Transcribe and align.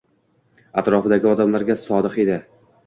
Atrofidagi 0.83 1.31
odamlarga 1.35 1.81
sodiq 1.87 2.21
edi. 2.27 2.45